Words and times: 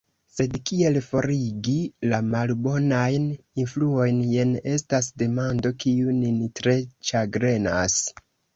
Sed 0.35 0.53
kiel 0.69 0.95
forigi 1.07 1.75
la 2.13 2.19
malbonajn 2.29 3.29
influojn, 3.65 4.23
jen 4.33 4.57
estas 4.73 5.13
demando, 5.25 5.75
kiu 5.85 6.19
nin 6.25 6.43
tre 6.63 6.77
ĉagrenas 7.13 8.03